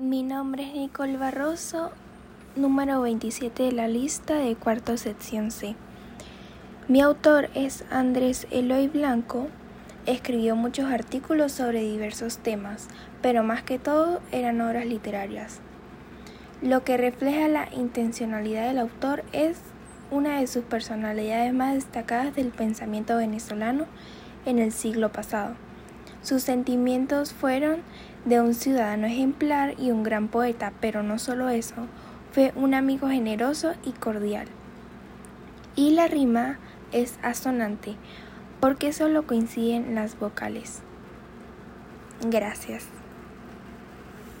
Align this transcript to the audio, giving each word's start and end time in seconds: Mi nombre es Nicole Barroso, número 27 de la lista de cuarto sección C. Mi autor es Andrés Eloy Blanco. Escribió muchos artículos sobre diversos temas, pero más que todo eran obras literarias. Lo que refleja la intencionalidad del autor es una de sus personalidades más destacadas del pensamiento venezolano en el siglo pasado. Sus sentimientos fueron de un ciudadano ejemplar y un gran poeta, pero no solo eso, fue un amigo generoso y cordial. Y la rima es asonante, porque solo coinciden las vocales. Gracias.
Mi 0.00 0.22
nombre 0.22 0.62
es 0.62 0.74
Nicole 0.74 1.16
Barroso, 1.16 1.90
número 2.54 3.02
27 3.02 3.64
de 3.64 3.72
la 3.72 3.88
lista 3.88 4.36
de 4.36 4.54
cuarto 4.54 4.96
sección 4.96 5.50
C. 5.50 5.74
Mi 6.86 7.00
autor 7.00 7.50
es 7.56 7.84
Andrés 7.90 8.46
Eloy 8.52 8.86
Blanco. 8.86 9.48
Escribió 10.06 10.54
muchos 10.54 10.84
artículos 10.84 11.50
sobre 11.50 11.82
diversos 11.82 12.38
temas, 12.38 12.86
pero 13.22 13.42
más 13.42 13.64
que 13.64 13.80
todo 13.80 14.20
eran 14.30 14.60
obras 14.60 14.86
literarias. 14.86 15.58
Lo 16.62 16.84
que 16.84 16.96
refleja 16.96 17.48
la 17.48 17.68
intencionalidad 17.74 18.68
del 18.68 18.78
autor 18.78 19.24
es 19.32 19.58
una 20.12 20.38
de 20.38 20.46
sus 20.46 20.62
personalidades 20.62 21.52
más 21.52 21.74
destacadas 21.74 22.36
del 22.36 22.50
pensamiento 22.50 23.16
venezolano 23.16 23.86
en 24.46 24.60
el 24.60 24.70
siglo 24.70 25.10
pasado. 25.10 25.56
Sus 26.22 26.42
sentimientos 26.42 27.32
fueron 27.32 27.80
de 28.24 28.40
un 28.40 28.54
ciudadano 28.54 29.06
ejemplar 29.06 29.74
y 29.78 29.90
un 29.90 30.02
gran 30.02 30.28
poeta, 30.28 30.72
pero 30.80 31.02
no 31.02 31.18
solo 31.18 31.48
eso, 31.48 31.86
fue 32.32 32.52
un 32.56 32.74
amigo 32.74 33.08
generoso 33.08 33.72
y 33.84 33.92
cordial. 33.92 34.48
Y 35.76 35.92
la 35.92 36.08
rima 36.08 36.58
es 36.92 37.18
asonante, 37.22 37.94
porque 38.60 38.92
solo 38.92 39.26
coinciden 39.26 39.94
las 39.94 40.18
vocales. 40.18 40.80
Gracias. 42.26 42.86